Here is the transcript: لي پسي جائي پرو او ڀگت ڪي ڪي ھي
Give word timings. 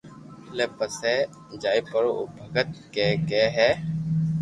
لي 0.55 0.65
پسي 0.77 1.15
جائي 1.61 1.81
پرو 1.91 2.11
او 2.17 2.23
ڀگت 2.53 2.69
ڪي 2.93 3.07
ڪي 3.29 3.43
ھي 3.57 3.69